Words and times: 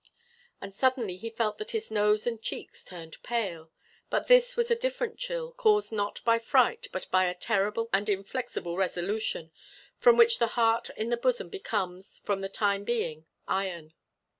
And 0.59 0.73
suddenly 0.73 1.15
he 1.15 1.29
felt 1.29 1.59
that 1.59 1.69
his 1.77 1.91
nose 1.91 2.25
and 2.25 2.41
cheeks 2.41 2.83
turned 2.83 3.21
pale, 3.21 3.69
but 4.09 4.25
this 4.25 4.57
was 4.57 4.71
a 4.71 4.75
different 4.75 5.19
chill, 5.19 5.51
caused 5.51 5.91
not 5.91 6.23
by 6.25 6.39
fright, 6.39 6.87
but 6.91 7.05
by 7.11 7.25
a 7.25 7.35
terrible 7.35 7.87
and 7.93 8.09
inflexible 8.09 8.77
resolution 8.77 9.51
from 9.99 10.17
which 10.17 10.39
the 10.39 10.47
heart 10.57 10.89
in 10.97 11.11
the 11.11 11.17
bosom 11.17 11.49
becomes, 11.49 12.19
for 12.25 12.35
the 12.35 12.49
time 12.49 12.83
being, 12.83 13.27
iron. 13.47 13.93